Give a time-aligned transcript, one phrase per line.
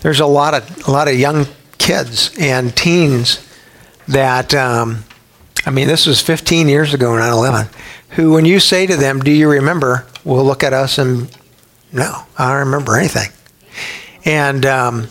[0.00, 1.46] there's a lot of a lot of young
[1.78, 3.46] kids and teens
[4.08, 5.04] that um,
[5.66, 7.68] I mean, this was 15 years ago, 9/11.
[8.10, 11.30] Who, when you say to them, "Do you remember?" will look at us and,
[11.92, 13.30] "No, I don't remember anything."
[14.24, 15.08] And um,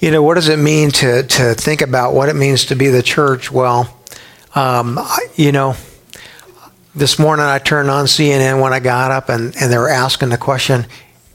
[0.00, 2.88] you know, what does it mean to to think about what it means to be
[2.88, 3.50] the church?
[3.50, 3.94] Well,
[4.54, 4.98] um,
[5.34, 5.76] you know,
[6.94, 10.30] this morning I turned on CNN when I got up, and and they were asking
[10.30, 10.86] the question,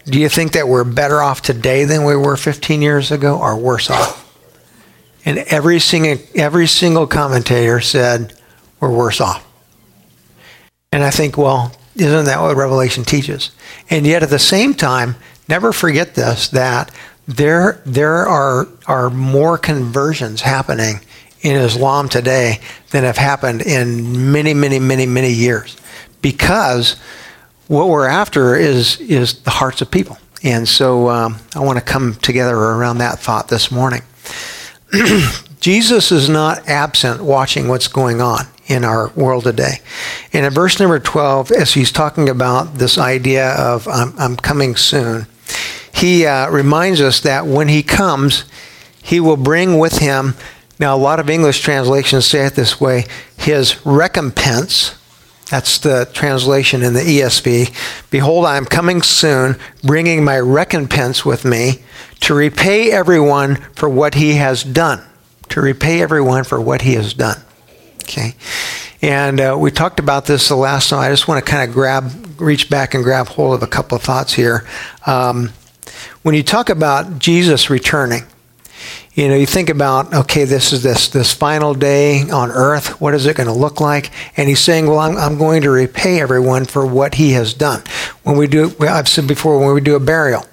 [0.05, 3.57] "Do you think that we're better off today than we were 15 years ago, or
[3.57, 4.23] worse off?"
[5.25, 8.33] And every single, every single commentator said,
[8.79, 9.47] we're worse off.
[10.91, 13.51] And I think, well, isn't that what Revelation teaches?
[13.89, 15.15] And yet at the same time,
[15.47, 16.93] never forget this that
[17.27, 20.99] there, there are, are more conversions happening
[21.41, 22.59] in Islam today
[22.91, 25.77] than have happened in many, many, many, many years.
[26.21, 26.97] Because
[27.67, 30.17] what we're after is, is the hearts of people.
[30.43, 34.01] And so um, I want to come together around that thought this morning.
[35.59, 39.75] Jesus is not absent watching what's going on in our world today.
[40.33, 44.75] And in verse number 12, as he's talking about this idea of I'm, I'm coming
[44.75, 45.27] soon,
[45.93, 48.45] he uh, reminds us that when he comes,
[49.01, 50.35] he will bring with him,
[50.79, 53.05] now a lot of English translations say it this way,
[53.37, 54.95] his recompense.
[55.49, 58.09] That's the translation in the ESV.
[58.09, 61.83] Behold, I am coming soon, bringing my recompense with me
[62.21, 65.03] to repay everyone for what he has done.
[65.49, 67.37] To repay everyone for what he has done.
[68.03, 68.35] Okay?
[69.01, 70.99] And uh, we talked about this the last time.
[70.99, 73.97] I just want to kind of grab, reach back and grab hold of a couple
[73.97, 74.65] of thoughts here.
[75.05, 75.51] Um,
[76.21, 78.23] when you talk about Jesus returning,
[79.13, 82.99] you know, you think about, okay, this is this this final day on earth.
[82.99, 84.11] What is it going to look like?
[84.37, 87.83] And he's saying, well, I'm, I'm going to repay everyone for what he has done.
[88.23, 90.45] When we do, I've said before, when we do a burial,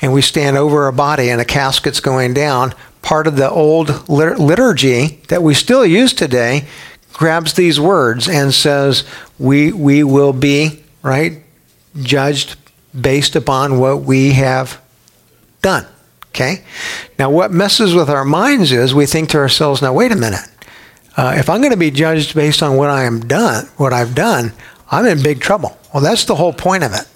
[0.00, 4.08] and we stand over a body and a casket's going down, part of the old
[4.08, 6.64] liturgy that we still use today
[7.12, 9.04] grabs these words and says,
[9.38, 11.42] we, we will be, right,
[12.00, 12.56] judged
[12.98, 14.80] based upon what we have
[15.60, 15.86] done.
[16.30, 16.64] Okay?
[17.18, 20.46] Now, what messes with our minds is we think to ourselves, now, wait a minute.
[21.16, 24.14] Uh, if I'm going to be judged based on what I am done, what I've
[24.14, 24.52] done,
[24.90, 25.76] I'm in big trouble.
[25.92, 27.06] Well, that's the whole point of it.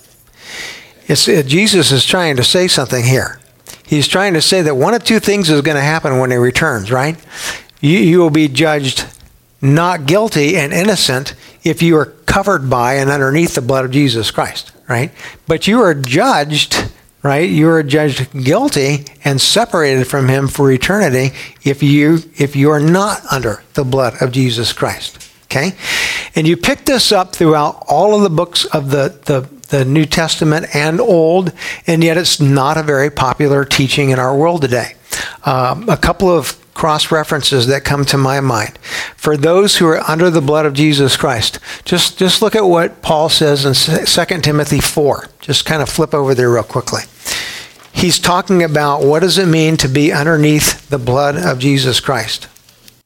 [1.07, 3.41] It's, it, Jesus is trying to say something here.
[3.87, 6.37] He's trying to say that one of two things is going to happen when he
[6.37, 7.17] returns, right?
[7.81, 9.07] You, you will be judged
[9.61, 14.31] not guilty and innocent if you are covered by and underneath the blood of Jesus
[14.31, 15.13] Christ, right?
[15.47, 16.91] But you are judged,
[17.25, 17.49] right?
[17.49, 22.79] You are judged guilty and separated from him for eternity if you if you are
[22.79, 25.19] not under the blood of Jesus Christ.
[25.45, 25.73] Okay?
[26.37, 30.05] And you pick this up throughout all of the books of the, the the New
[30.05, 31.53] Testament and Old,
[31.87, 34.95] and yet it's not a very popular teaching in our world today.
[35.45, 38.79] Um, a couple of cross references that come to my mind.
[39.17, 43.01] For those who are under the blood of Jesus Christ, just, just look at what
[43.01, 43.75] Paul says in
[44.05, 45.29] 2 Timothy 4.
[45.41, 47.03] Just kind of flip over there real quickly.
[47.93, 52.49] He's talking about what does it mean to be underneath the blood of Jesus Christ.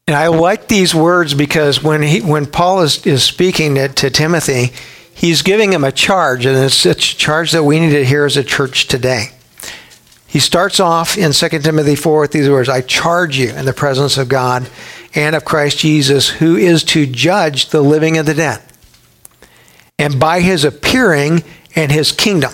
[0.07, 4.09] And I like these words because when, he, when Paul is, is speaking to, to
[4.09, 4.73] Timothy,
[5.15, 8.39] he's giving him a charge, and it's a charge that we need to hear as
[8.39, 9.33] a church today.
[10.29, 13.73] He starts off in 2 Timothy 4 with these words I charge you in the
[13.73, 14.69] presence of God
[15.15, 18.63] and of Christ Jesus, who is to judge the living and the dead,
[19.99, 21.43] and by his appearing
[21.75, 22.53] and his kingdom.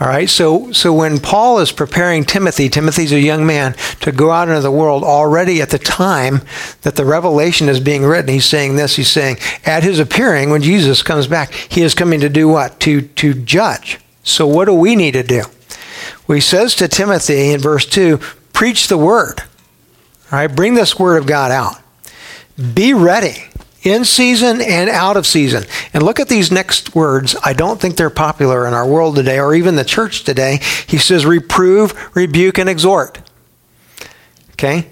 [0.00, 4.32] All right, so, so when Paul is preparing Timothy, Timothy's a young man, to go
[4.32, 6.40] out into the world already at the time
[6.82, 8.96] that the revelation is being written, he's saying this.
[8.96, 12.80] He's saying, at his appearing, when Jesus comes back, he is coming to do what?
[12.80, 14.00] To, to judge.
[14.24, 15.44] So what do we need to do?
[16.26, 18.18] Well, he says to Timothy in verse 2
[18.52, 19.40] preach the word.
[20.30, 21.80] All right, bring this word of God out.
[22.74, 23.44] Be ready
[23.82, 25.64] in season and out of season.
[25.92, 27.36] And look at these next words.
[27.44, 30.60] I don't think they're popular in our world today or even the church today.
[30.86, 33.20] He says, reprove, rebuke, and exhort.
[34.52, 34.88] Okay?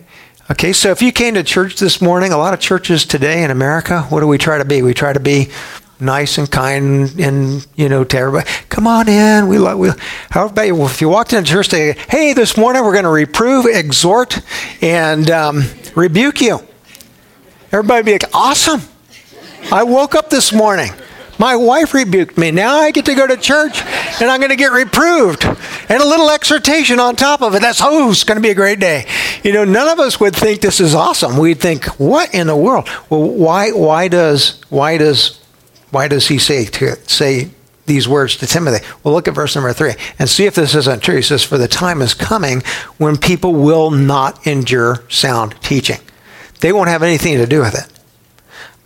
[0.51, 3.51] Okay, so if you came to church this morning, a lot of churches today in
[3.51, 4.83] America, what do we try to be?
[4.83, 5.51] We try to be
[6.03, 9.89] nice and kind and you know to everybody come on in we love we
[10.31, 13.05] how about you Well, if you walked into church today hey this morning we're going
[13.05, 14.41] to reprove exhort
[14.83, 15.63] and um,
[15.95, 16.61] rebuke you
[17.73, 18.83] Everybody be like, awesome.
[19.73, 20.91] I woke up this morning.
[21.39, 22.51] My wife rebuked me.
[22.51, 23.81] Now I get to go to church
[24.21, 25.47] and I'm going to get reproved.
[25.47, 27.63] And a little exhortation on top of it.
[27.63, 29.07] That's, oh, it's going to be a great day.
[29.43, 31.39] You know, none of us would think this is awesome.
[31.39, 32.91] We'd think, what in the world?
[33.09, 35.41] Well, why, why does, why does,
[35.93, 37.51] why does he say to say
[37.87, 38.85] these words to Timothy.
[39.03, 41.17] Well, look at verse number three and see if this isn't true.
[41.17, 42.63] He says, For the time is coming
[42.99, 45.99] when people will not endure sound teaching.
[46.61, 47.89] They won't have anything to do with it.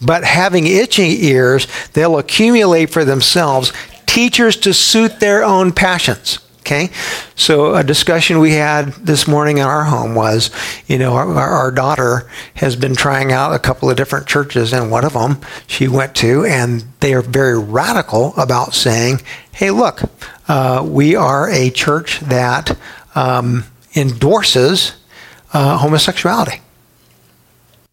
[0.00, 3.73] But having itching ears, they'll accumulate for themselves
[4.06, 6.38] teachers to suit their own passions.
[6.67, 6.91] Okay,
[7.37, 10.51] so a discussion we had this morning in our home was,
[10.89, 14.91] you know, our, our, daughter has been trying out a couple of different churches, and
[14.91, 19.21] one of them she went to, and they are very radical about saying,
[19.53, 20.03] "Hey, look,
[20.49, 22.77] uh, we are a church that
[23.15, 23.62] um,
[23.95, 24.97] endorses
[25.53, 26.62] uh, homosexuality,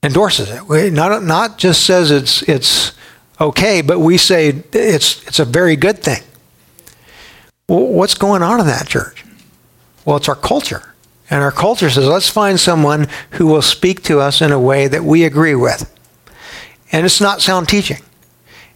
[0.02, 0.68] endorses it.
[0.68, 2.94] We, not not just says it's it's
[3.40, 6.24] okay, but we say it's it's a very good thing."
[7.69, 9.24] Well, what's going on in that church?
[10.06, 10.94] Well, it's our culture.
[11.30, 14.88] And our culture says, let's find someone who will speak to us in a way
[14.88, 15.89] that we agree with.
[16.92, 18.04] And it's not sound teaching.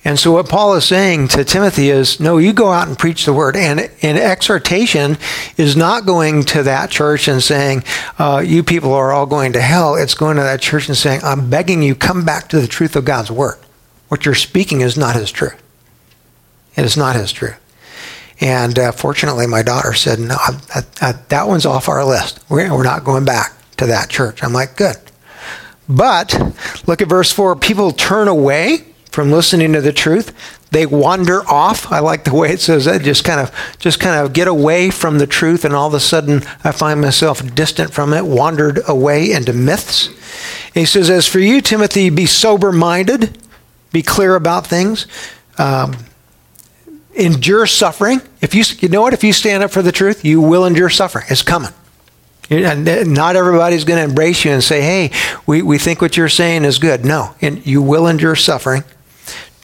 [0.05, 3.25] And so, what Paul is saying to Timothy is no, you go out and preach
[3.25, 3.57] the word.
[3.57, 5.17] And, and exhortation
[5.57, 7.83] is not going to that church and saying,
[8.17, 9.95] uh, you people are all going to hell.
[9.95, 12.95] It's going to that church and saying, I'm begging you, come back to the truth
[12.95, 13.59] of God's word.
[14.07, 15.61] What you're speaking is not his truth.
[16.77, 17.59] It is not his truth.
[18.39, 22.39] And uh, fortunately, my daughter said, no, I, I, that one's off our list.
[22.49, 24.43] We're, we're not going back to that church.
[24.43, 24.97] I'm like, good.
[25.89, 26.33] But
[26.85, 30.31] look at verse 4 people turn away from listening to the truth.
[30.69, 31.91] They wander off.
[31.91, 33.01] I like the way it says that.
[33.01, 35.99] Just kind of, just kind of get away from the truth, and all of a
[35.99, 40.07] sudden, I find myself distant from it, wandered away into myths.
[40.07, 43.37] And he says, "As for you, Timothy, be sober-minded,
[43.91, 45.07] be clear about things."
[45.57, 45.95] Um,
[47.17, 48.21] endure suffering.
[48.41, 49.13] If you, you know what?
[49.13, 51.25] If you stand up for the truth, you will endure suffering.
[51.29, 51.71] It's coming.
[52.49, 55.11] And not everybody's going to embrace you and say, hey,
[55.45, 57.03] we, we think what you're saying is good.
[57.03, 58.83] No, and you will endure suffering.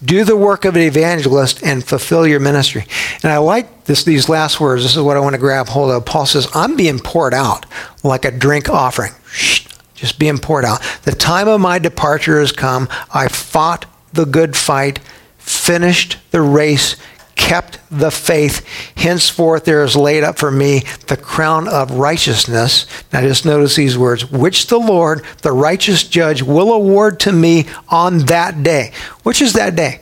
[0.03, 2.85] Do the work of an evangelist and fulfill your ministry.
[3.23, 4.83] And I like this, these last words.
[4.83, 6.03] This is what I want to grab hold of.
[6.03, 7.65] Paul says, I'm being poured out
[8.03, 9.13] like a drink offering.
[9.31, 9.65] Shh,
[9.95, 10.81] just being poured out.
[11.03, 12.89] The time of my departure has come.
[13.13, 14.99] I fought the good fight,
[15.37, 16.97] finished the race,
[17.35, 18.65] kept the faith.
[18.95, 22.85] Henceforth there is laid up for me the crown of righteousness.
[23.11, 27.65] Now just notice these words, which the Lord, the righteous judge, will award to me
[27.89, 28.91] on that day.
[29.23, 30.01] Which is that day?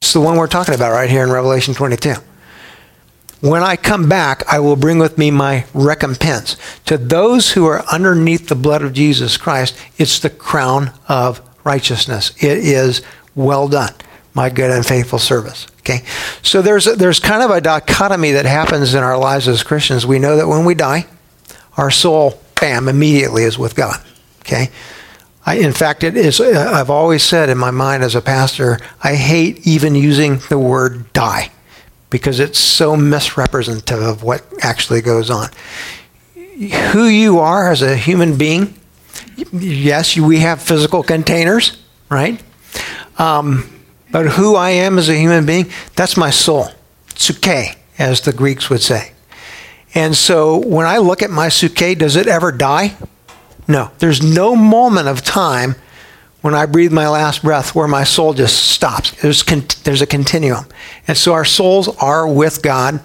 [0.00, 2.14] It's the one we're talking about right here in Revelation 22.
[3.40, 6.56] When I come back, I will bring with me my recompense.
[6.86, 12.32] To those who are underneath the blood of Jesus Christ, it's the crown of righteousness.
[12.42, 13.00] It is
[13.36, 13.94] well done
[14.38, 15.66] my good and faithful service.
[15.80, 16.04] Okay,
[16.42, 20.06] so there's there's kind of a dichotomy that happens in our lives as Christians.
[20.06, 21.06] We know that when we die,
[21.76, 24.00] our soul, bam, immediately is with God.
[24.42, 24.70] Okay,
[25.44, 26.38] I, in fact, it is.
[26.38, 30.58] Uh, I've always said in my mind as a pastor, I hate even using the
[30.58, 31.50] word die
[32.08, 35.48] because it's so misrepresentative of what actually goes on.
[36.92, 38.74] Who you are as a human being,
[39.52, 42.40] yes, we have physical containers, right?
[43.18, 43.77] Um,
[44.10, 46.68] but who I am as a human being, that's my soul.
[47.14, 49.12] Suke, as the Greeks would say.
[49.94, 52.96] And so when I look at my suke, does it ever die?
[53.66, 53.90] No.
[53.98, 55.74] There's no moment of time
[56.40, 59.10] when I breathe my last breath where my soul just stops.
[59.20, 60.66] There's, con- there's a continuum.
[61.06, 63.00] And so our souls are with God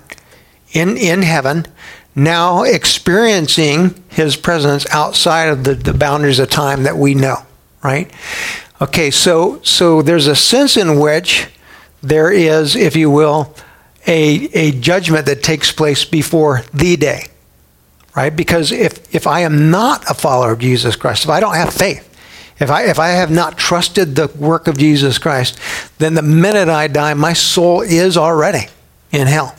[0.72, 1.66] in, in heaven,
[2.16, 7.38] now experiencing his presence outside of the, the boundaries of time that we know,
[7.83, 8.12] right?
[8.81, 11.47] Okay, so so there's a sense in which
[12.01, 13.56] there is, if you will,
[14.06, 17.27] a, a judgment that takes place before the day.
[18.15, 18.35] Right?
[18.35, 21.73] Because if, if I am not a follower of Jesus Christ, if I don't have
[21.73, 22.09] faith,
[22.59, 25.57] if I, if I have not trusted the work of Jesus Christ,
[25.97, 28.68] then the minute I die, my soul is already
[29.11, 29.56] in hell.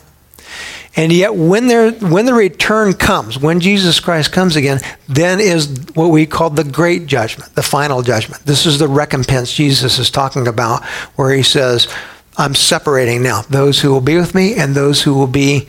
[0.97, 1.69] And yet, when,
[2.09, 6.63] when the return comes, when Jesus Christ comes again, then is what we call the
[6.63, 8.45] great judgment, the final judgment.
[8.45, 10.85] This is the recompense Jesus is talking about,
[11.15, 11.93] where he says,
[12.37, 15.67] I'm separating now those who will be with me and those who will be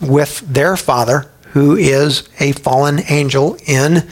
[0.00, 4.08] with their Father, who is a fallen angel in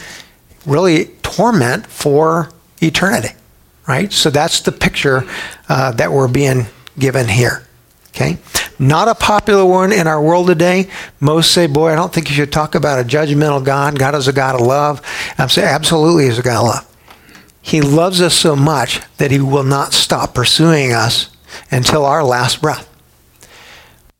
[0.64, 3.34] really torment for eternity.
[3.86, 4.12] Right?
[4.12, 5.28] So that's the picture
[5.68, 6.66] uh, that we're being
[6.98, 7.66] given here.
[8.10, 8.38] Okay?
[8.78, 10.88] Not a popular one in our world today.
[11.20, 13.98] Most say, boy, I don't think you should talk about a judgmental God.
[13.98, 15.00] God is a God of love.
[15.38, 16.96] I'm saying, absolutely, He's a God of love.
[17.60, 21.30] He loves us so much that He will not stop pursuing us
[21.70, 22.88] until our last breath.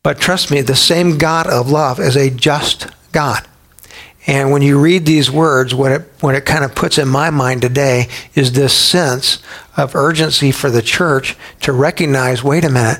[0.01, 3.47] But trust me, the same God of love is a just God.
[4.25, 7.29] And when you read these words, what it, what it kind of puts in my
[7.29, 9.39] mind today is this sense
[9.75, 12.99] of urgency for the church to recognize wait a minute,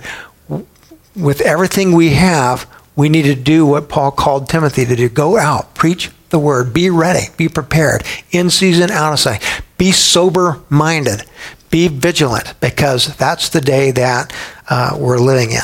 [1.15, 5.37] with everything we have, we need to do what Paul called Timothy to do go
[5.37, 9.43] out, preach the word, be ready, be prepared, in season, out of sight,
[9.77, 11.23] be sober minded,
[11.69, 14.33] be vigilant, because that's the day that
[14.69, 15.61] uh, we're living in.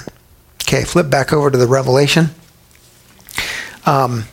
[0.64, 2.28] Okay, flip back over to the Revelation.
[3.86, 4.26] Um,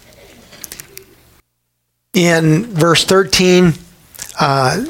[2.13, 3.73] in verse 13,
[4.39, 4.85] uh,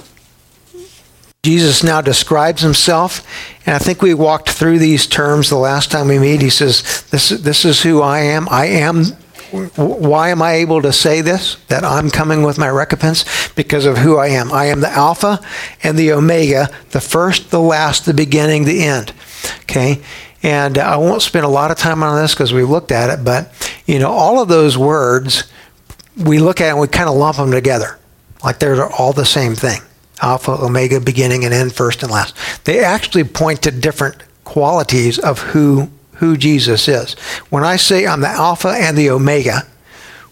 [1.46, 3.24] Jesus now describes himself,
[3.66, 6.42] and I think we walked through these terms the last time we meet.
[6.42, 8.48] He says, "This, this is who I am.
[8.50, 9.04] I am.
[9.76, 11.56] Why am I able to say this?
[11.68, 13.24] That I'm coming with my recompense
[13.54, 14.52] because of who I am.
[14.52, 15.40] I am the Alpha
[15.84, 19.12] and the Omega, the first, the last, the beginning, the end.
[19.62, 20.00] Okay."
[20.42, 23.24] And I won't spend a lot of time on this because we looked at it,
[23.24, 23.52] but
[23.86, 25.44] you know, all of those words
[26.16, 27.98] we look at and we kind of lump them together,
[28.42, 29.80] like they're all the same thing.
[30.22, 32.34] Alpha, Omega, beginning and end, first and last.
[32.64, 37.14] They actually point to different qualities of who, who Jesus is.
[37.50, 39.66] When I say I'm the Alpha and the Omega,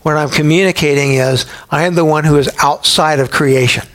[0.02, 3.86] what I'm communicating is I am the one who is outside of creation.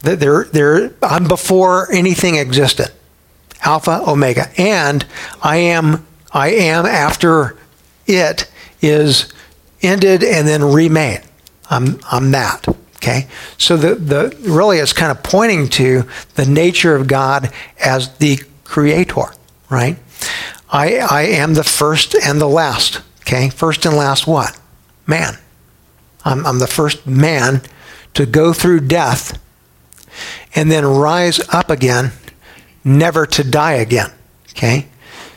[0.00, 2.90] They're, they're, I'm before anything existed.
[3.64, 4.48] Alpha, Omega.
[4.58, 5.06] And
[5.42, 7.56] I am, I am after
[8.06, 9.32] it is
[9.82, 11.22] ended and then remade.
[11.70, 12.66] I'm, I'm that.
[13.02, 13.26] Okay,
[13.58, 16.04] so the, the really it's kind of pointing to
[16.36, 17.52] the nature of God
[17.84, 19.32] as the creator,
[19.68, 19.98] right?
[20.70, 23.02] I, I am the first and the last.
[23.22, 24.58] Okay, first and last what?
[25.06, 25.38] Man.
[26.24, 27.62] I'm, I'm the first man
[28.14, 29.42] to go through death
[30.54, 32.12] and then rise up again,
[32.84, 34.10] never to die again.
[34.50, 34.86] Okay?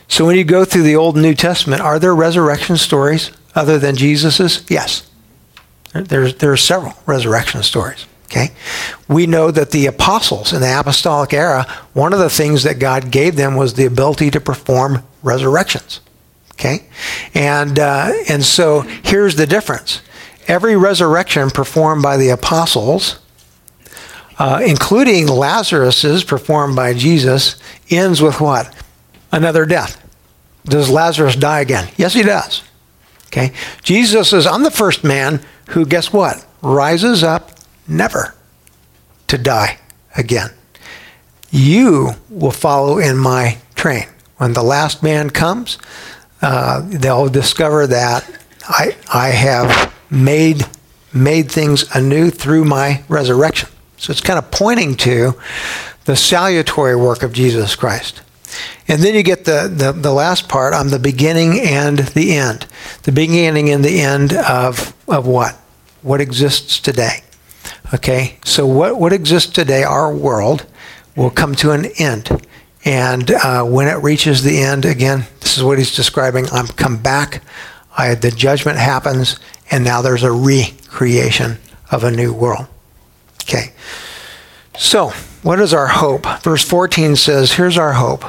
[0.07, 3.79] So when you go through the Old and New Testament, are there resurrection stories other
[3.79, 4.65] than Jesus's?
[4.69, 5.09] Yes.
[6.01, 8.05] There's, there are several resurrection stories.
[8.25, 8.49] Okay?
[9.07, 13.11] We know that the apostles in the apostolic era, one of the things that God
[13.11, 16.01] gave them was the ability to perform resurrections.
[16.53, 16.85] Okay?
[17.33, 20.01] And, uh, and so here's the difference
[20.47, 23.19] every resurrection performed by the apostles,
[24.37, 27.59] uh, including Lazarus's performed by Jesus,
[27.89, 28.73] ends with what?
[29.31, 30.01] Another death.
[30.65, 31.89] Does Lazarus die again?
[31.97, 32.63] Yes, he does.
[33.35, 33.51] Okay?
[33.83, 36.45] Jesus says, I'm the first man who, guess what?
[36.61, 37.51] Rises up
[37.85, 38.33] never
[39.27, 39.77] to die
[40.15, 40.51] again.
[41.51, 44.07] You will follow in my train.
[44.37, 45.77] When the last man comes,
[46.41, 48.29] uh, they'll discover that
[48.67, 50.65] I, I have made,
[51.13, 53.69] made things anew through my resurrection.
[53.97, 55.33] So it's kind of pointing to
[56.05, 58.21] the salutary work of Jesus Christ.
[58.87, 62.67] And then you get the, the, the, last part on the beginning and the end.
[63.03, 65.55] The beginning and the end of, of what?
[66.01, 67.21] What exists today.
[67.93, 68.37] Okay?
[68.43, 70.65] So, what, what exists today, our world,
[71.15, 72.45] will come to an end.
[72.83, 76.45] And uh, when it reaches the end, again, this is what he's describing.
[76.51, 77.41] I'm come back.
[77.97, 79.39] I, the judgment happens,
[79.71, 81.57] and now there's a recreation
[81.91, 82.67] of a new world.
[83.43, 83.73] Okay.
[84.77, 85.09] So,
[85.41, 86.25] what is our hope?
[86.41, 88.23] Verse 14 says, Here's our hope.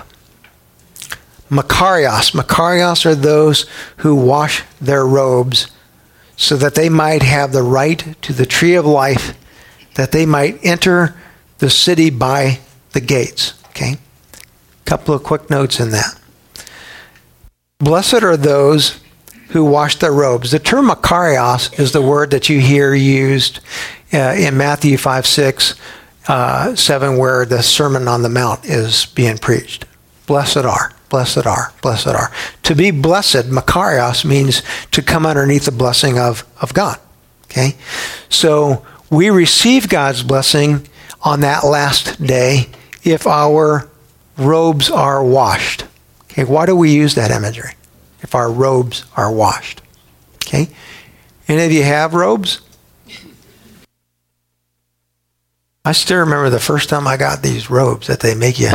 [1.51, 2.33] Makarios.
[2.33, 3.67] Makarios are those
[3.99, 5.69] who wash their robes
[6.37, 9.37] so that they might have the right to the tree of life,
[9.95, 11.17] that they might enter
[11.59, 12.61] the city by
[12.93, 13.55] the gates.
[13.69, 13.97] Okay?
[14.85, 16.19] Couple of quick notes in that.
[17.79, 19.01] Blessed are those
[19.51, 20.51] who wash their robes.
[20.51, 23.61] The term makarios is the word that you hear used
[24.13, 25.75] uh, in Matthew 5 6,
[26.29, 29.85] uh, 7, where the Sermon on the Mount is being preached.
[30.27, 32.33] Blessed are blessed are, blessed are.
[32.65, 36.99] To be blessed, Makarios, means to come underneath the blessing of, of God.
[37.45, 37.77] Okay?
[38.29, 40.87] So we receive God's blessing
[41.23, 42.69] on that last day
[43.05, 43.89] if our
[44.37, 45.85] robes are washed.
[46.25, 47.73] Okay, why do we use that imagery?
[48.21, 49.81] If our robes are washed.
[50.37, 50.69] Okay?
[51.49, 52.61] Any of you have robes?
[55.87, 58.73] I still remember the first time I got these robes that they make you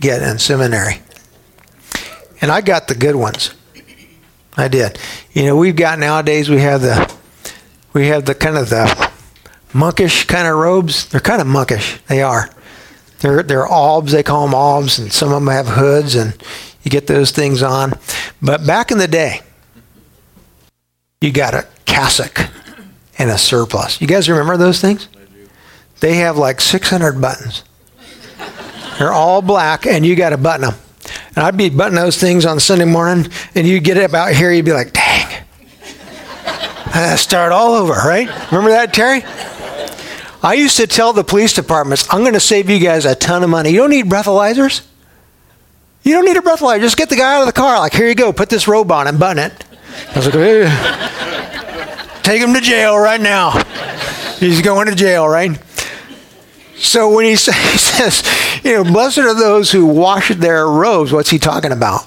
[0.00, 1.00] get in seminary.
[2.42, 3.54] And I got the good ones.
[4.54, 4.98] I did.
[5.32, 7.10] You know, we've got nowadays we have the
[7.94, 9.10] we have the kind of the
[9.72, 11.08] monkish kind of robes.
[11.08, 11.98] They're kind of monkish.
[12.08, 12.50] They are.
[13.20, 14.12] They're they're albs.
[14.12, 16.36] They call them albs, and some of them have hoods, and
[16.82, 17.94] you get those things on.
[18.42, 19.40] But back in the day,
[21.22, 22.50] you got a cassock
[23.18, 24.02] and a surplice.
[24.02, 25.08] You guys remember those things?
[26.02, 27.62] They have like 600 buttons.
[28.98, 30.74] They're all black, and you got to button them.
[31.36, 34.50] And I'd be buttoning those things on Sunday morning, and you'd get it about here,
[34.50, 35.44] you'd be like, dang.
[37.16, 38.28] Start all over, right?
[38.50, 39.22] Remember that, Terry?
[40.42, 43.44] I used to tell the police departments, I'm going to save you guys a ton
[43.44, 43.70] of money.
[43.70, 44.84] You don't need breathalyzers.
[46.02, 46.80] You don't need a breathalyzer.
[46.80, 47.78] Just get the guy out of the car.
[47.78, 48.32] Like, here you go.
[48.32, 49.64] Put this robe on and button it.
[50.10, 50.34] I was like,
[52.24, 53.62] take him to jail right now.
[54.38, 55.56] He's going to jail, right?
[56.76, 58.22] So when he says,
[58.64, 62.06] you know, blessed are those who wash their robes, what's he talking about?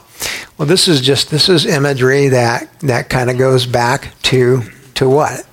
[0.58, 4.64] Well, this is just this is imagery that that kind of goes back to
[4.96, 5.44] to what?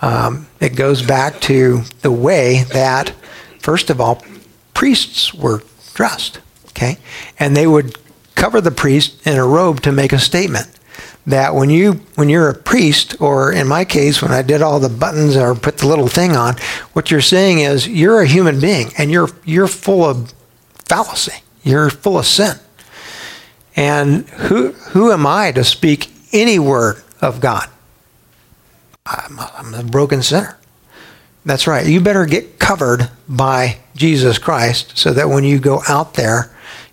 [0.00, 3.10] Um, it goes back to the way that,
[3.58, 4.24] first of all,
[4.74, 5.62] priests were
[5.94, 6.40] dressed.
[6.68, 6.98] Okay,
[7.38, 7.98] and they would
[8.36, 10.68] cover the priest in a robe to make a statement
[11.26, 14.80] that when you when you're a priest or in my case when I did all
[14.80, 16.56] the buttons or put the little thing on
[16.94, 20.32] what you're saying is you're a human being and you're you're full of
[20.86, 21.42] fallacy.
[21.62, 22.56] You're full of sin.
[23.76, 27.68] And who who am I to speak any word of God?
[29.06, 30.58] I'm a, I'm a broken sinner.
[31.44, 31.86] That's right.
[31.86, 36.52] You better get covered by Jesus Christ so that when you go out there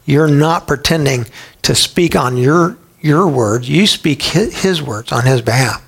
[0.09, 1.24] you're not pretending
[1.62, 3.70] to speak on your your words.
[3.70, 5.86] You speak his, words on his behalf.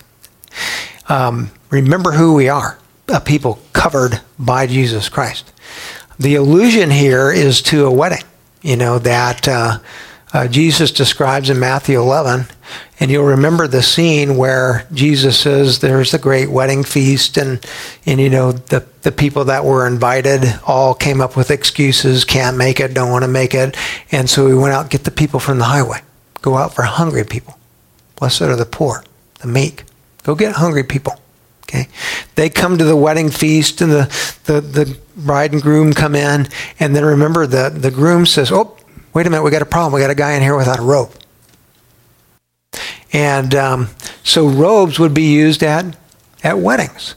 [1.10, 2.77] Um, remember who we are
[3.08, 5.51] a people covered by Jesus Christ.
[6.20, 8.24] The allusion here is to a wedding,
[8.62, 9.80] you know, that uh,
[10.34, 12.46] uh, Jesus describes in Matthew 11.
[13.00, 17.60] And you'll remember the scene where Jesus says there's a great wedding feast, and,
[18.06, 22.58] and you know, the, the people that were invited all came up with excuses can't
[22.58, 23.75] make it, don't want to make it.
[24.12, 26.01] And so we went out get the people from the highway.
[26.41, 27.57] Go out for hungry people.
[28.15, 29.03] Blessed are the poor,
[29.39, 29.83] the meek.
[30.24, 31.13] Go get hungry people.
[31.63, 31.88] Okay?
[32.36, 36.48] They come to the wedding feast and the, the, the bride and groom come in.
[36.79, 38.77] And then remember, the, the groom says, Oh,
[39.13, 39.93] wait a minute, we got a problem.
[39.93, 41.12] We got a guy in here without a robe.
[43.13, 43.89] And um,
[44.24, 45.98] so robes would be used at,
[46.43, 47.15] at weddings.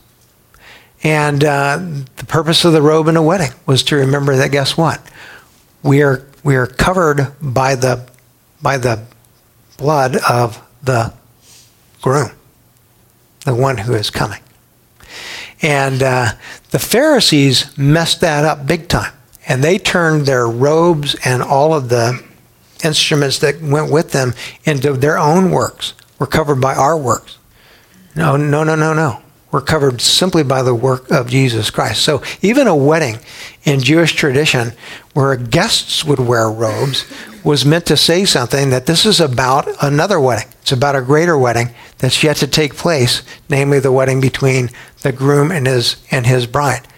[1.03, 1.79] And uh,
[2.17, 5.01] the purpose of the robe in a wedding was to remember that guess what?
[5.83, 8.09] We are, we are covered by the,
[8.63, 9.05] by the
[9.77, 11.13] blood of the
[12.01, 12.31] groom,
[13.45, 14.41] the one who is coming.
[15.63, 16.33] And uh,
[16.71, 19.13] the Pharisees messed that up big time.
[19.47, 22.23] And they turned their robes and all of the
[22.83, 25.95] instruments that went with them into their own works.
[26.19, 27.39] We're covered by our works.
[28.15, 29.21] No, no, no, no, no.
[29.51, 32.03] We're covered simply by the work of Jesus Christ.
[32.03, 33.19] So even a wedding
[33.65, 34.73] in Jewish tradition
[35.13, 37.05] where guests would wear robes
[37.45, 40.49] was meant to say something that this is about another wedding.
[40.63, 44.71] It's about a greater wedding that's yet to take place, namely the wedding between
[45.03, 46.89] the groom and his and his bride.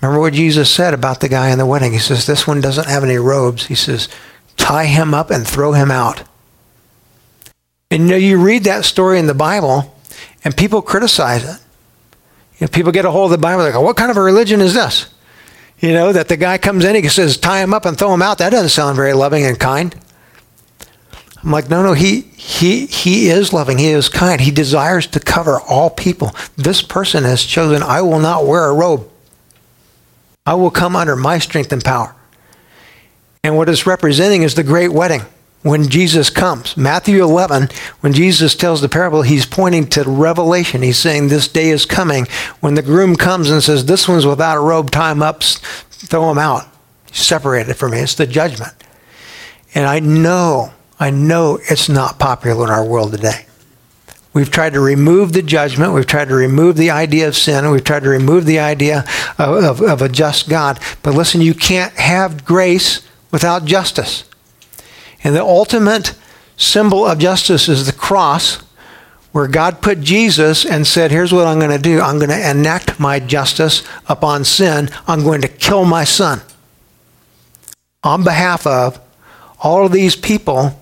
[0.00, 1.92] Remember what Jesus said about the guy in the wedding?
[1.92, 3.66] He says, This one doesn't have any robes.
[3.66, 4.08] He says,
[4.56, 6.22] Tie him up and throw him out.
[7.90, 9.96] And you know, you read that story in the Bible,
[10.44, 11.60] and people criticize it.
[12.58, 14.22] You know, people get a hold of the Bible, they go, What kind of a
[14.22, 15.06] religion is this?
[15.80, 18.12] You know, that the guy comes in, and he says, tie him up and throw
[18.12, 18.38] him out.
[18.38, 19.94] That doesn't sound very loving and kind.
[21.42, 23.78] I'm like, no, no, he, he, he is loving.
[23.78, 24.40] He is kind.
[24.40, 26.34] He desires to cover all people.
[26.56, 29.08] This person has chosen, I will not wear a robe.
[30.44, 32.16] I will come under my strength and power.
[33.44, 35.22] And what it's representing is the great wedding
[35.68, 36.78] when Jesus comes.
[36.78, 37.68] Matthew 11,
[38.00, 40.80] when Jesus tells the parable, he's pointing to Revelation.
[40.80, 42.26] He's saying this day is coming
[42.60, 46.30] when the groom comes and says, This one's without a robe, tie him up, throw
[46.30, 46.64] him out.
[47.12, 47.98] Separate it from me.
[47.98, 48.72] It's the judgment.
[49.74, 53.44] And I know, I know it's not popular in our world today.
[54.32, 55.92] We've tried to remove the judgment.
[55.92, 57.70] We've tried to remove the idea of sin.
[57.70, 59.04] We've tried to remove the idea
[59.36, 60.80] of, of, of a just God.
[61.02, 64.24] But listen, you can't have grace without justice.
[65.24, 66.14] And the ultimate
[66.56, 68.56] symbol of justice is the cross,
[69.32, 72.50] where God put Jesus and said, Here's what I'm going to do I'm going to
[72.50, 74.90] enact my justice upon sin.
[75.06, 76.40] I'm going to kill my son
[78.02, 79.00] on behalf of
[79.60, 80.78] all of these people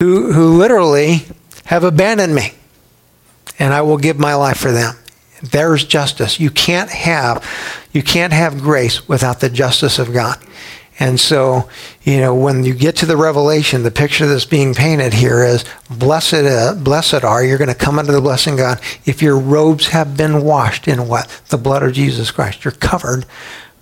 [0.00, 1.22] who, who literally
[1.66, 2.54] have abandoned me.
[3.58, 4.94] And I will give my life for them.
[5.42, 6.40] There's justice.
[6.40, 7.44] You can't have
[7.92, 10.38] you can't have grace without the justice of God.
[11.00, 11.68] And so,
[12.02, 15.64] you know, when you get to the revelation, the picture that's being painted here is
[15.88, 19.38] blessed, uh, blessed are, you're going to come under the blessing of God if your
[19.38, 21.28] robes have been washed in what?
[21.50, 22.64] The blood of Jesus Christ.
[22.64, 23.26] You're covered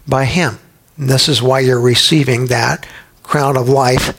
[0.06, 0.58] by Him.
[0.98, 2.86] And this is why you're receiving that
[3.22, 4.18] crown of life.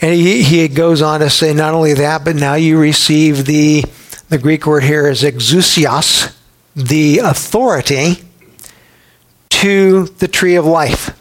[0.00, 3.84] And he, he goes on to say not only that, but now you receive the,
[4.28, 6.36] the Greek word here is exousios,
[6.74, 8.16] the authority
[9.48, 11.18] to the tree of life.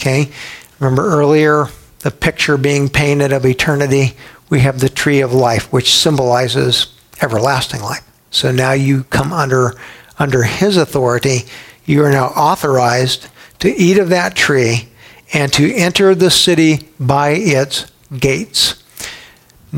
[0.00, 0.30] Okay?
[0.78, 1.66] Remember earlier
[1.98, 4.14] the picture being painted of eternity?
[4.48, 8.02] We have the tree of life, which symbolizes everlasting life.
[8.30, 9.74] So now you come under,
[10.18, 11.40] under his authority.
[11.84, 14.88] You are now authorized to eat of that tree
[15.34, 18.82] and to enter the city by its gates.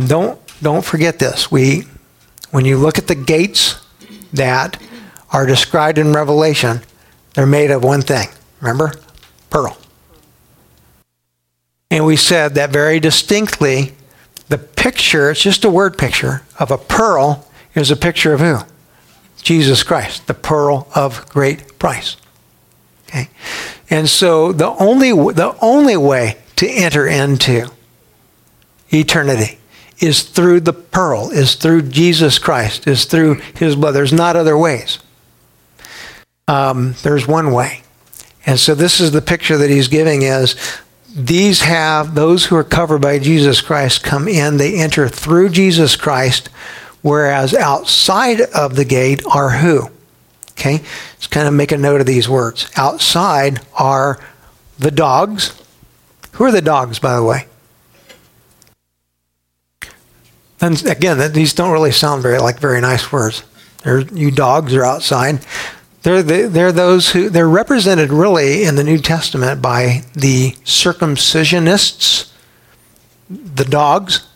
[0.07, 1.51] Don't don't forget this.
[1.51, 1.85] We
[2.53, 3.81] when you look at the gates
[4.33, 4.81] that
[5.33, 6.81] are described in Revelation,
[7.35, 8.29] they're made of one thing.
[8.61, 8.95] Remember?
[9.51, 9.77] Pearl.
[11.93, 13.93] And we said that very distinctly
[14.49, 18.61] the picture, it's just a word picture of a pearl is a picture of who?
[19.43, 22.17] Jesus Christ, the pearl of great price.
[23.07, 23.29] Okay?
[23.91, 27.71] And so the only, the only way to enter into
[28.91, 29.59] eternity
[30.01, 33.93] is through the pearl, is through Jesus Christ, is through his blood.
[33.93, 34.99] There's not other ways.
[36.49, 37.83] Um, there's one way.
[38.47, 40.57] And so this is the picture that he's giving is
[41.15, 45.95] these have those who are covered by Jesus Christ come in, they enter through Jesus
[45.95, 46.49] Christ,
[47.03, 49.91] whereas outside of the gate are who?
[50.53, 50.81] Okay,
[51.15, 52.71] let's kind of make a note of these words.
[52.77, 54.23] Outside are
[54.79, 55.61] the dogs.
[56.33, 57.47] Who are the dogs, by the way?
[60.61, 63.43] And again, these don't really sound very like very nice words.
[63.83, 65.45] They're, you dogs are outside.
[66.03, 72.33] They're, the, they're those who, they're represented really in the New Testament by the circumcisionists,
[73.29, 74.27] the dogs,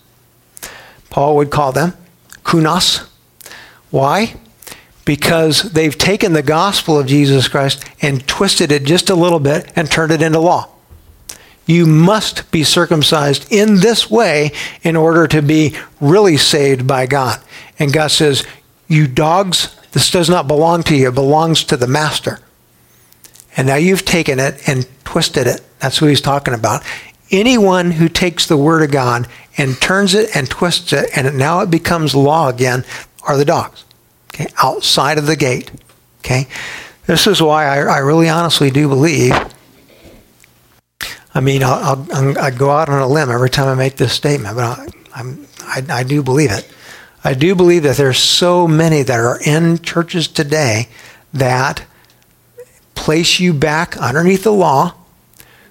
[1.11, 1.95] Paul would call them,
[2.45, 3.09] kunos.
[3.91, 4.37] Why?
[5.05, 9.71] Because they've taken the gospel of Jesus Christ and twisted it just a little bit
[9.75, 10.69] and turned it into law.
[11.67, 14.53] You must be circumcised in this way
[14.83, 17.41] in order to be really saved by God.
[17.79, 18.47] And God says,
[18.87, 22.39] You dogs, this does not belong to you, it belongs to the master.
[23.57, 25.63] And now you've taken it and twisted it.
[25.79, 26.85] That's what he's talking about.
[27.31, 31.61] Anyone who takes the word of God and turns it and twists it, and now
[31.61, 32.85] it becomes law again,
[33.23, 33.87] are the dogs.
[34.35, 35.71] Okay, outside of the gate.
[36.19, 36.47] Okay,
[37.07, 39.33] this is why I, I really honestly do believe.
[41.35, 44.13] I mean, I'll, I'll, i go out on a limb every time I make this
[44.13, 46.71] statement, but I, I'm, I, I do believe it.
[47.27, 50.87] I do believe that there's so many that are in churches today
[51.35, 51.85] that
[52.95, 54.95] place you back underneath the law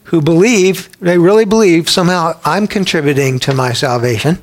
[0.04, 4.38] who believe, they really believe somehow I'm contributing to my salvation.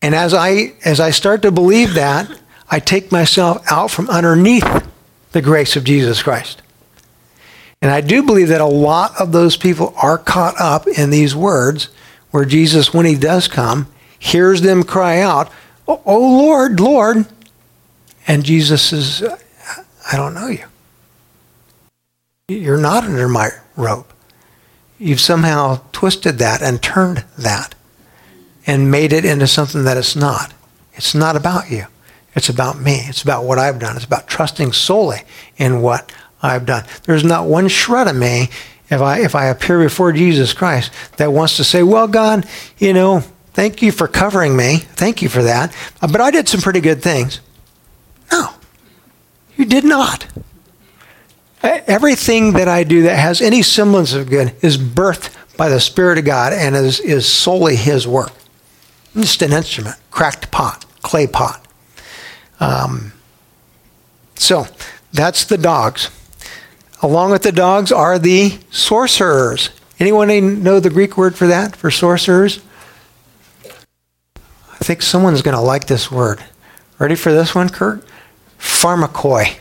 [0.00, 4.88] And as I as I start to believe that, I take myself out from underneath
[5.32, 6.62] the grace of Jesus Christ.
[7.82, 11.36] And I do believe that a lot of those people are caught up in these
[11.36, 11.90] words
[12.30, 13.88] where Jesus, when he does come,
[14.20, 15.50] hears them cry out,
[15.88, 17.26] Oh, oh Lord, Lord.
[18.28, 19.24] And Jesus says,
[20.12, 20.64] I don't know you.
[22.46, 24.12] You're not under my rope.
[24.98, 27.74] You've somehow twisted that and turned that
[28.66, 30.52] and made it into something that it's not.
[30.94, 31.86] It's not about you.
[32.36, 33.00] It's about me.
[33.06, 33.96] It's about what I've done.
[33.96, 35.22] It's about trusting solely
[35.56, 36.84] in what I've done.
[37.04, 38.50] There's not one shred of me
[38.90, 42.46] if I if I appear before Jesus Christ that wants to say, "Well, God,
[42.78, 44.78] you know, Thank you for covering me.
[44.78, 45.74] Thank you for that.
[46.00, 47.40] Uh, but I did some pretty good things.
[48.32, 48.54] No,
[49.56, 50.26] you did not.
[51.62, 56.16] Everything that I do that has any semblance of good is birthed by the Spirit
[56.16, 58.32] of God and is, is solely His work.
[59.14, 61.66] I'm just an instrument, cracked pot, clay pot.
[62.60, 63.12] Um,
[64.36, 64.66] so
[65.12, 66.10] that's the dogs.
[67.02, 69.70] Along with the dogs are the sorcerers.
[69.98, 72.60] Anyone know the Greek word for that, for sorcerers?
[74.90, 76.42] I think someone's going to like this word.
[76.98, 78.04] Ready for this one, Kurt?
[78.58, 79.54] Pharmakoi.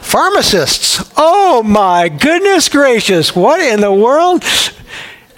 [0.00, 1.12] Pharmacists.
[1.16, 3.36] Oh my goodness gracious.
[3.36, 4.42] What in the world?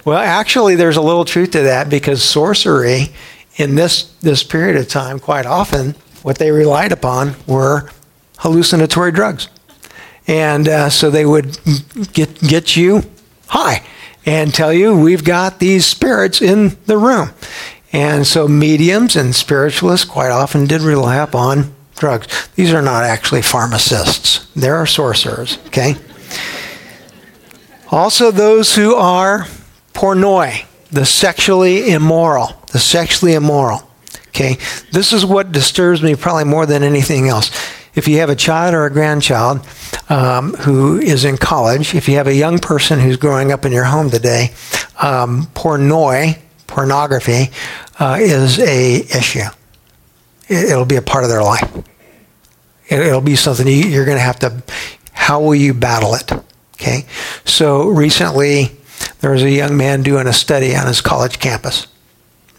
[0.03, 3.09] Well, actually, there's a little truth to that because sorcery
[3.57, 7.87] in this, this period of time, quite often, what they relied upon were
[8.39, 9.47] hallucinatory drugs.
[10.25, 11.59] And uh, so they would
[12.13, 13.03] get, get you
[13.45, 13.83] high
[14.25, 17.29] and tell you, we've got these spirits in the room.
[17.93, 22.49] And so mediums and spiritualists quite often did rely upon drugs.
[22.55, 24.47] These are not actually pharmacists.
[24.55, 25.95] they are sorcerers, okay?
[27.89, 29.47] Also those who are
[29.93, 33.81] pornoi, the sexually immoral, the sexually immoral.
[34.29, 34.57] Okay?
[34.91, 37.49] This is what disturbs me probably more than anything else.
[37.95, 39.65] If you have a child or a grandchild
[40.09, 43.71] um, who is in college, if you have a young person who's growing up in
[43.71, 44.51] your home today,
[45.01, 46.37] um, pornoi,
[46.77, 47.49] pornography
[47.97, 49.49] uh, is a issue.
[50.47, 51.83] It, will be a part of their life.
[52.87, 54.61] It, will be something you, are going to have to.
[55.11, 56.31] How will you battle it?
[56.75, 57.05] Okay.
[57.45, 58.73] So recently,
[59.21, 61.87] there was a young man doing a study on his college campus,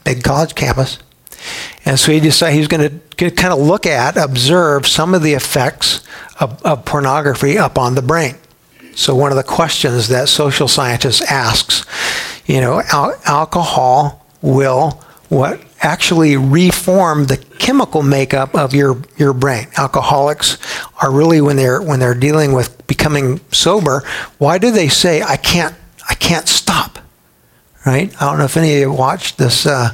[0.03, 0.99] big college campus,
[1.85, 5.23] and so he decided he was going to kind of look at, observe some of
[5.23, 6.05] the effects
[6.41, 8.35] of, of pornography up on the brain.
[8.97, 11.87] So one of the questions that social scientists asks,
[12.49, 19.69] you know, al- alcohol will what actually reform the chemical makeup of your your brain.
[19.77, 20.59] Alcoholics
[21.03, 24.03] are really when they're when they're dealing with becoming sober,
[24.39, 25.75] why do they say I can't
[26.09, 26.99] I can't stop?
[27.87, 28.13] Right?
[28.21, 29.91] I don't know if any of you watched this uh,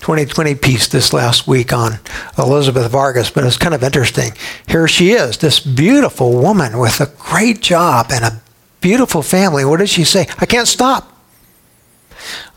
[0.00, 2.00] 20/20 piece this last week on
[2.36, 4.32] Elizabeth Vargas, but it's kind of interesting.
[4.66, 8.42] Here she is, this beautiful woman with a great job and a
[8.80, 9.64] beautiful family.
[9.64, 10.26] What does she say?
[10.38, 11.13] I can't stop.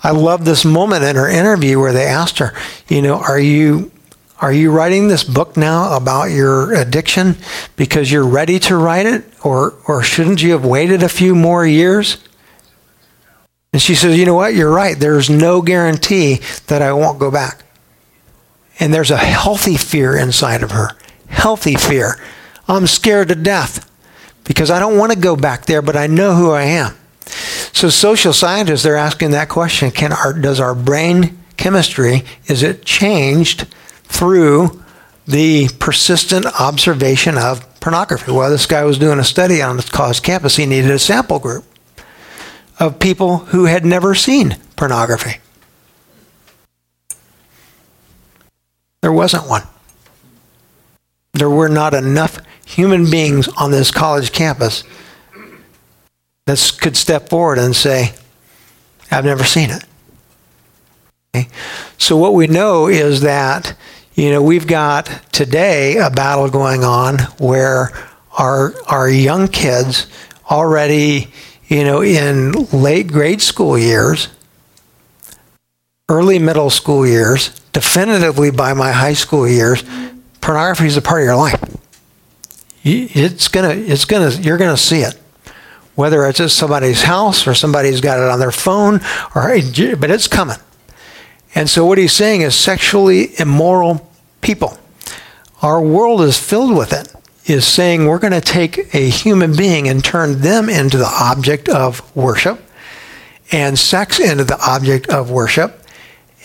[0.03, 2.53] I love this moment in her interview where they asked her,
[2.87, 3.91] you know, are you
[4.39, 7.37] are you writing this book now about your addiction
[7.75, 11.65] because you're ready to write it or or shouldn't you have waited a few more
[11.65, 12.17] years?
[13.73, 14.55] And she says, You know what?
[14.55, 14.97] You're right.
[14.97, 17.63] There's no guarantee that I won't go back.
[18.79, 20.91] And there's a healthy fear inside of her.
[21.27, 22.15] Healthy fear.
[22.67, 23.89] I'm scared to death
[24.43, 26.95] because I don't want to go back there, but I know who I am.
[27.77, 32.83] So social scientists, they're asking that question, can our, does our brain chemistry, is it
[32.83, 33.67] changed
[34.05, 34.83] through
[35.27, 38.31] the persistent observation of pornography?
[38.31, 40.55] Well, this guy was doing a study on the college campus.
[40.55, 41.65] He needed a sample group
[42.79, 45.39] of people who had never seen pornography.
[49.03, 49.67] There wasn't one.
[51.33, 54.83] There were not enough human beings on this college campus
[56.47, 58.13] that could step forward and say,
[59.11, 59.85] I've never seen it.
[61.35, 61.47] Okay?
[61.97, 63.77] So, what we know is that,
[64.15, 67.91] you know, we've got today a battle going on where
[68.37, 70.07] our, our young kids
[70.49, 71.31] already
[71.67, 74.29] you know, in late grade school years,
[76.09, 79.83] early middle school years, definitively by my high school years,
[80.39, 81.61] pornography is a part of your life.
[82.83, 85.19] It's gonna, it's gonna, you're gonna see it,
[85.97, 89.01] whether it's at somebody's house or somebody's got it on their phone,
[89.33, 89.49] or
[89.95, 90.57] but it's coming.
[91.55, 94.07] And so what he's saying is sexually immoral
[94.41, 94.77] people.
[95.63, 97.11] Our world is filled with it
[97.49, 101.67] is saying we're going to take a human being and turn them into the object
[101.67, 102.61] of worship
[103.51, 105.81] and sex into the object of worship.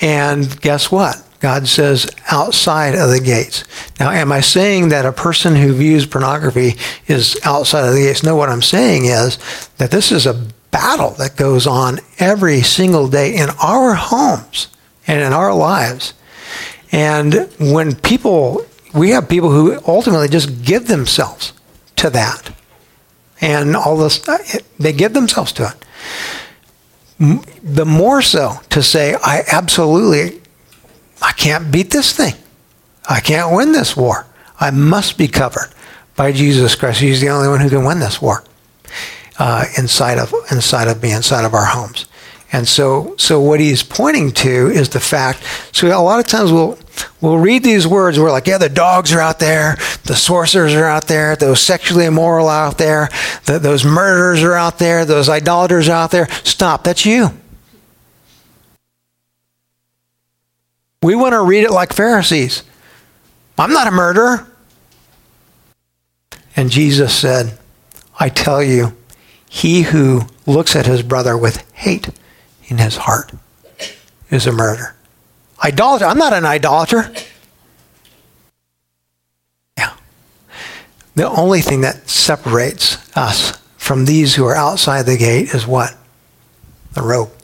[0.01, 1.23] And guess what?
[1.43, 3.65] God says outside of the gates.
[4.01, 6.77] Now, am I saying that a person who views pornography
[7.07, 8.23] is outside of the gates?
[8.23, 9.39] No, what I'm saying is
[9.77, 14.69] that this is a battle that goes on every single day in our homes
[15.07, 16.15] and in our lives.
[16.93, 21.53] And when people we have people who ultimately just give themselves
[21.97, 22.51] to that.
[23.41, 24.19] And all this,
[24.79, 25.75] they give themselves to
[27.19, 27.39] it.
[27.63, 30.42] The more so to say, I absolutely,
[31.43, 32.35] can't beat this thing.
[33.09, 34.27] I can't win this war.
[34.61, 35.71] I must be covered
[36.15, 37.01] by Jesus Christ.
[37.01, 38.45] He's the only one who can win this war
[39.41, 42.07] uh, inside of inside of me, inside of our homes.
[42.53, 45.43] And so, so what he's pointing to is the fact.
[45.73, 46.79] So a lot of times we'll
[47.21, 48.21] we'll read these words.
[48.21, 52.05] We're like, yeah, the dogs are out there, the sorcerers are out there, those sexually
[52.05, 53.09] immoral out there,
[53.47, 56.29] the, those murderers are out there, those idolaters are out there.
[56.45, 56.85] Stop.
[56.85, 57.31] That's you.
[61.03, 62.63] We want to read it like Pharisees.
[63.59, 64.47] I'm not a murderer.
[66.57, 67.59] And Jesus said,
[68.19, 68.97] I tell you,
[69.49, 72.09] he who looks at his brother with hate
[72.69, 73.33] in his heart
[74.31, 74.95] is a murderer.
[75.63, 76.05] Idolater.
[76.07, 77.13] I'm not an idolater.
[79.77, 79.95] Yeah.
[81.15, 85.97] The only thing that separates us from these who are outside the gate is what?
[86.95, 87.37] The rope.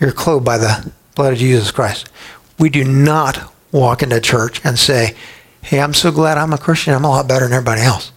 [0.00, 2.10] You're clothed by the blood of Jesus Christ.
[2.58, 5.14] We do not walk into church and say,
[5.62, 6.94] Hey, I'm so glad I'm a Christian.
[6.94, 8.12] I'm a lot better than everybody else.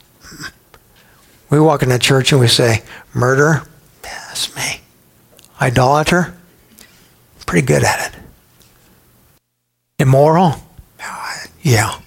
[1.50, 2.84] We walk into church and we say,
[3.14, 3.64] Murder?
[4.02, 4.82] That's me
[5.60, 6.36] idolater,
[7.46, 8.20] pretty good at it.
[10.00, 10.56] Immoral,
[11.04, 12.00] uh, yeah.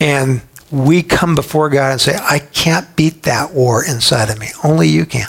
[0.00, 4.48] And we come before God and say, I can't beat that war inside of me.
[4.62, 5.28] Only you can.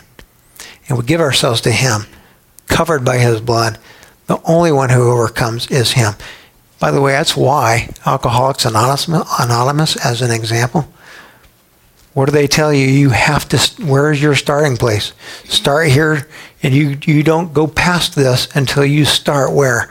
[0.88, 2.06] And we give ourselves to Him,
[2.68, 3.80] covered by His blood.
[4.28, 6.14] The only one who overcomes is Him.
[6.80, 10.88] By the way, that's why Alcoholics Anonymous, as an example,
[12.14, 12.88] what do they tell you?
[12.88, 15.14] You have to, where's your starting place?
[15.44, 16.28] Start here,
[16.64, 19.90] and you, you don't go past this until you start where?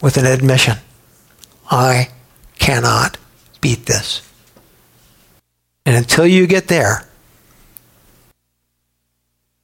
[0.00, 0.78] With an admission.
[1.70, 2.10] I
[2.58, 3.16] cannot
[3.60, 4.22] beat this.
[5.84, 7.08] And until you get there,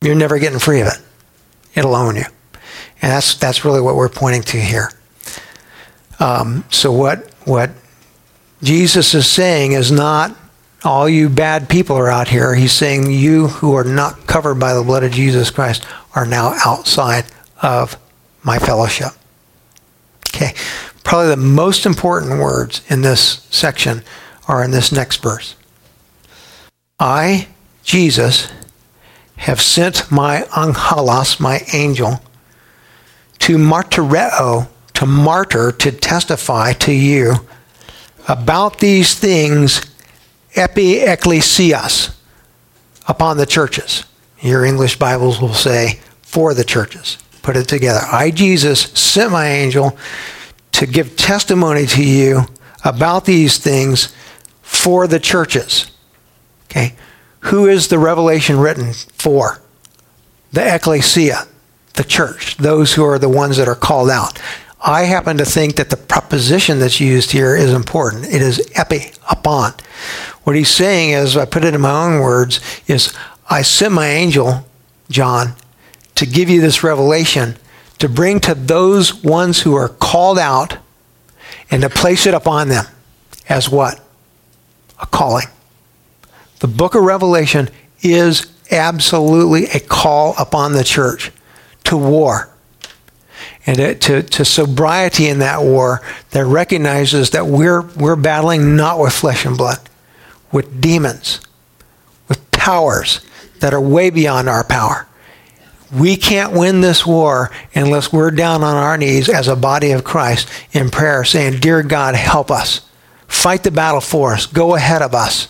[0.02, 0.98] you're never getting free of it.
[1.74, 2.24] It'll own you.
[3.02, 4.90] And that's, that's really what we're pointing to here.
[6.18, 7.70] Um, so what, what
[8.62, 10.36] Jesus is saying is not
[10.84, 12.54] all you bad people are out here.
[12.54, 16.54] He's saying you who are not covered by the blood of Jesus Christ are now
[16.64, 17.24] outside
[17.62, 17.96] of
[18.42, 19.12] my fellowship.
[20.28, 20.52] Okay.
[21.04, 24.02] Probably the most important words in this section
[24.48, 25.56] are in this next verse.
[26.98, 27.48] I,
[27.82, 28.52] Jesus,
[29.36, 32.20] have sent my angelos, my angel,
[33.40, 37.34] to martyreo, to martyr, to testify to you
[38.28, 39.80] about these things
[40.54, 42.14] epi ecclesias,
[43.08, 44.04] upon the churches.
[44.40, 47.18] Your English Bibles will say for the churches.
[47.42, 48.00] Put it together.
[48.10, 49.96] I, Jesus, sent my angel
[50.72, 52.42] to give testimony to you
[52.84, 54.14] about these things
[54.62, 55.90] for the churches.
[56.64, 56.94] Okay?
[57.40, 59.60] Who is the revelation written for?
[60.52, 61.46] The ecclesia,
[62.00, 64.40] the church, those who are the ones that are called out.
[64.80, 68.24] I happen to think that the proposition that's used here is important.
[68.24, 69.74] It is epi, upon.
[70.44, 73.14] What he's saying is, I put it in my own words, is
[73.50, 74.66] I sent my angel,
[75.10, 75.52] John,
[76.14, 77.56] to give you this revelation,
[77.98, 80.78] to bring to those ones who are called out
[81.70, 82.86] and to place it upon them
[83.46, 84.00] as what?
[85.02, 85.48] A calling.
[86.60, 87.68] The book of Revelation
[88.00, 91.30] is absolutely a call upon the church
[91.90, 92.48] to war
[93.66, 96.00] and to, to sobriety in that war
[96.30, 99.80] that recognizes that we're, we're battling not with flesh and blood,
[100.52, 101.40] with demons,
[102.28, 103.20] with powers
[103.58, 105.08] that are way beyond our power.
[105.92, 110.04] We can't win this war unless we're down on our knees as a body of
[110.04, 112.88] Christ in prayer saying, Dear God, help us.
[113.26, 114.46] Fight the battle for us.
[114.46, 115.48] Go ahead of us.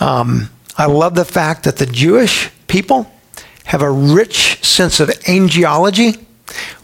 [0.00, 3.10] Um, I love the fact that the Jewish people
[3.68, 6.24] have a rich sense of angelology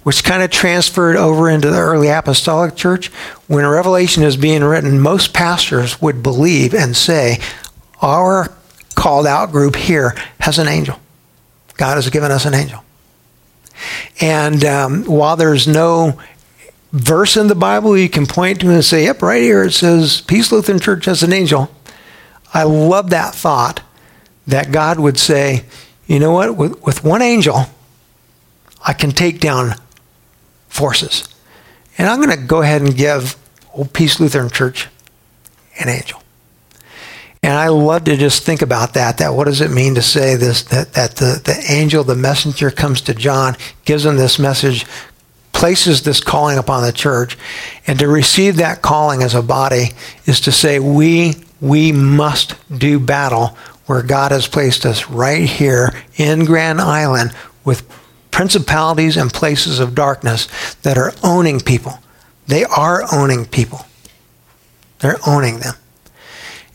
[0.02, 3.06] which kind of transferred over into the early apostolic church.
[3.46, 7.40] When a Revelation is being written, most pastors would believe and say,
[8.02, 8.52] Our
[8.94, 11.00] called out group here has an angel.
[11.78, 12.84] God has given us an angel.
[14.20, 16.20] And um, while there's no
[16.92, 20.20] verse in the Bible you can point to and say, Yep, right here it says,
[20.20, 21.74] Peace Lutheran Church has an angel.
[22.52, 23.80] I love that thought
[24.46, 25.64] that God would say,
[26.06, 26.56] You know what?
[26.56, 27.66] With, with one angel,
[28.86, 29.74] I can take down
[30.68, 31.28] forces.
[31.96, 33.36] And I'm going to go ahead and give
[33.72, 34.88] Old Peace Lutheran Church
[35.78, 36.20] an angel.
[37.42, 39.18] And I love to just think about that.
[39.18, 40.62] That what does it mean to say this?
[40.62, 44.86] That that the, the angel, the messenger, comes to John, gives him this message,
[45.52, 47.36] places this calling upon the church,
[47.86, 49.90] and to receive that calling as a body
[50.24, 55.90] is to say we we must do battle where God has placed us right here
[56.16, 57.32] in Grand Island
[57.64, 57.88] with
[58.30, 61.98] principalities and places of darkness that are owning people.
[62.46, 63.86] They are owning people.
[65.00, 65.74] They're owning them.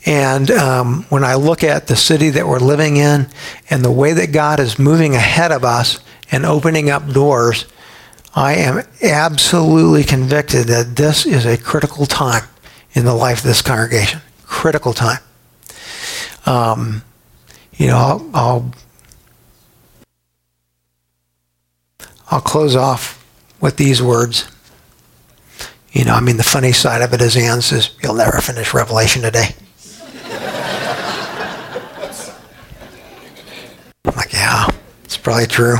[0.05, 3.27] And um, when I look at the city that we're living in
[3.69, 5.99] and the way that God is moving ahead of us
[6.31, 7.65] and opening up doors,
[8.33, 12.43] I am absolutely convicted that this is a critical time
[12.93, 14.21] in the life of this congregation.
[14.45, 15.19] Critical time.
[16.45, 17.03] Um,
[17.73, 18.73] you know, I'll, I'll
[22.31, 23.25] I'll close off
[23.59, 24.49] with these words.
[25.91, 28.73] You know, I mean, the funny side of it is Ann says, You'll never finish
[28.73, 29.55] Revelation today.
[34.05, 34.67] I'm like, Yeah,
[35.03, 35.77] it's probably true.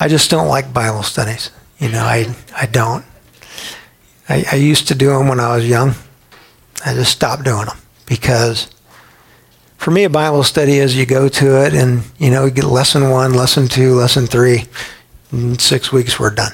[0.00, 1.50] I just don't like Bible studies.
[1.78, 3.04] You know, I, I don't.
[4.28, 5.94] I, I used to do them when I was young.
[6.84, 8.68] I just stopped doing them because
[9.78, 12.64] for me, a Bible study is you go to it and, you know, you get
[12.64, 14.64] lesson one, lesson two, lesson three.
[15.32, 16.52] In six weeks, we're done.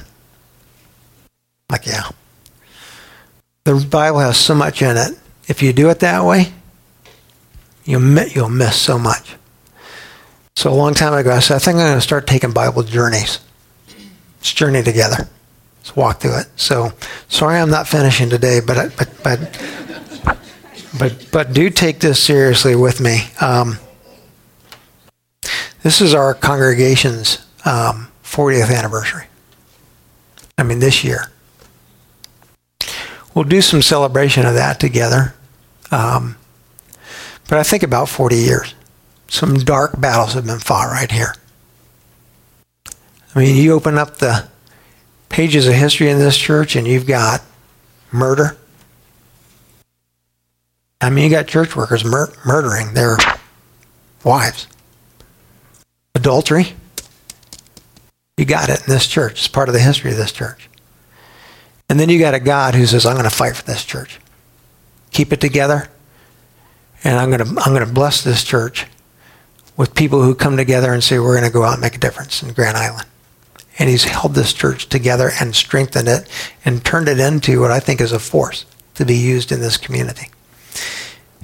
[1.71, 2.11] Like, yeah.
[3.65, 5.19] The Bible has so much in it.
[5.49, 6.53] If you do it that way,
[7.85, 9.37] you'll, miss so much.
[10.57, 12.83] So a long time ago, I said, I think I'm going to start taking Bible
[12.83, 13.41] journeys.
[14.37, 15.29] Let's journey together.
[15.79, 16.47] Let's walk through it.
[16.57, 16.93] So
[17.29, 20.14] sorry I'm not finishing today, but, but, but
[20.99, 23.21] but but do take this seriously with me.
[23.41, 23.79] Um,
[25.83, 29.27] this is our congregation's um, 40th anniversary.
[30.57, 31.31] I mean, this year.
[33.35, 35.35] We'll do some celebration of that together.
[35.91, 36.37] Um,
[37.49, 38.75] but I think about 40 years.
[39.29, 41.35] Some dark battles have been fought right here.
[43.35, 44.49] I mean, you open up the
[45.29, 47.43] pages of history in this church and you've got
[48.13, 48.57] murder,
[51.01, 53.17] I mean, you got church workers mur- murdering their
[54.25, 54.67] wives.
[56.15, 56.73] Adultery.
[58.37, 59.33] You got it in this church.
[59.33, 60.69] It's part of the history of this church.
[61.89, 64.19] And then you got a God who says, I'm going to fight for this church.
[65.11, 65.89] Keep it together.
[67.05, 68.87] And I'm going to, I'm going to bless this church
[69.77, 71.99] with people who come together and say, we're going to go out and make a
[71.99, 73.07] difference in Grand Island.
[73.79, 76.29] And he's held this church together and strengthened it
[76.65, 78.65] and turned it into what I think is a force
[78.95, 80.29] to be used in this community.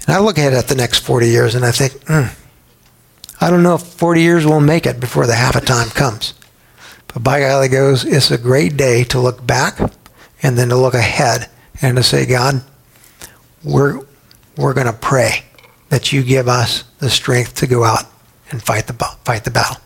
[0.06, 2.34] And I look ahead at the next 40 years and I think, hmm,
[3.40, 6.34] I don't know if 40 years will make it before the half a time comes.
[7.12, 9.78] But by golly goes, it's a great day to look back
[10.42, 11.48] and then to look ahead
[11.82, 12.62] and to say, God,
[13.64, 14.00] we're,
[14.56, 15.44] we're going to pray
[15.88, 18.04] that you give us the strength to go out
[18.50, 19.76] and fight the, fight the battle.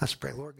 [0.00, 0.54] Let's pray, Lord.